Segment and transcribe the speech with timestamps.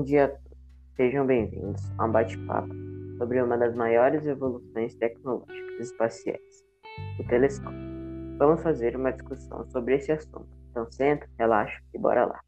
[0.00, 0.34] Bom dia.
[0.96, 2.74] Sejam bem-vindos a um bate-papo
[3.18, 6.64] sobre uma das maiores evoluções tecnológicas espaciais,
[7.18, 7.78] o telescópio.
[8.38, 10.48] Vamos fazer uma discussão sobre esse assunto.
[10.70, 12.40] Então senta, relaxa e bora lá.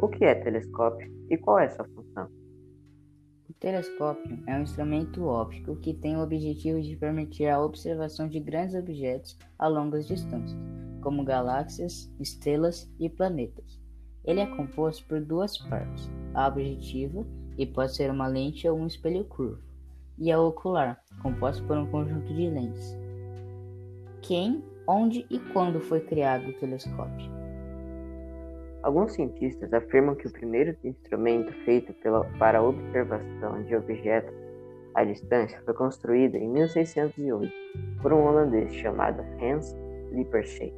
[0.00, 2.28] O que é telescópio e qual é sua função?
[3.48, 8.38] O telescópio é um instrumento óptico que tem o objetivo de permitir a observação de
[8.38, 10.60] grandes objetos a longas distâncias,
[11.00, 13.81] como galáxias, estrelas e planetas.
[14.24, 17.24] Ele é composto por duas partes, a objetiva,
[17.56, 19.58] que pode ser uma lente ou um espelho curvo,
[20.18, 22.96] e a ocular, composta por um conjunto de lentes.
[24.22, 27.30] Quem, onde e quando foi criado o telescópio?
[28.82, 34.34] Alguns cientistas afirmam que o primeiro instrumento feito pela, para a observação de objetos
[34.94, 37.52] à distância foi construído em 1608
[38.00, 39.74] por um holandês chamado Hans
[40.12, 40.72] Lippershey.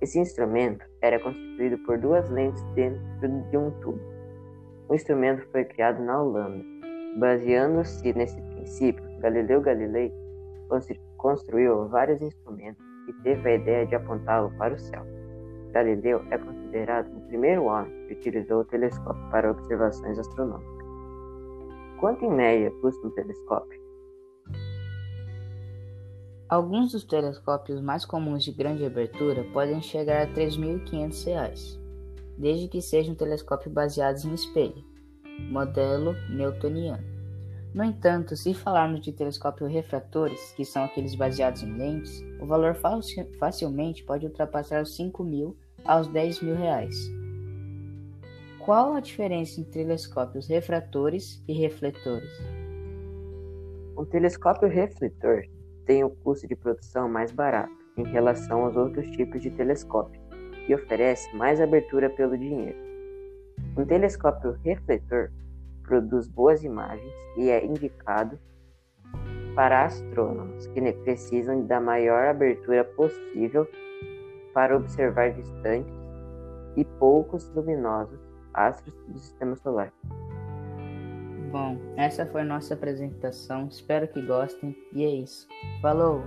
[0.00, 3.00] Esse instrumento era constituído por duas lentes dentro
[3.50, 4.00] de um tubo.
[4.88, 6.64] O instrumento foi criado na Holanda.
[7.18, 10.12] Baseando-se nesse princípio, Galileu Galilei
[11.18, 15.02] construiu vários instrumentos e teve a ideia de apontá-lo para o céu.
[15.72, 20.86] Galileu é considerado o primeiro homem que utilizou o telescópio para observações astronômicas.
[21.98, 23.79] Quanto em média custa um telescópio?
[26.50, 31.78] Alguns dos telescópios mais comuns de grande abertura podem chegar a R$ 3.500,
[32.36, 34.84] desde que sejam telescópios baseados em espelho,
[35.48, 37.04] modelo newtoniano.
[37.72, 42.74] No entanto, se falarmos de telescópios refratores, que são aqueles baseados em lentes, o valor
[43.38, 46.96] facilmente pode ultrapassar os 5 mil aos 10 mil reais.
[48.58, 52.32] Qual a diferença entre telescópios refratores e refletores?
[53.96, 55.44] Um telescópio refletor
[55.86, 60.20] tem o custo de produção mais barato em relação aos outros tipos de telescópio
[60.68, 62.78] e oferece mais abertura pelo dinheiro.
[63.76, 65.30] Um telescópio refletor
[65.82, 68.38] produz boas imagens e é indicado
[69.54, 73.68] para astrônomos que precisam da maior abertura possível
[74.54, 75.92] para observar distantes
[76.76, 78.18] e poucos luminosos
[78.54, 79.92] astros do sistema solar.
[81.50, 83.66] Bom, essa foi nossa apresentação.
[83.66, 84.76] Espero que gostem.
[84.92, 85.48] E é isso.
[85.82, 86.22] Falou!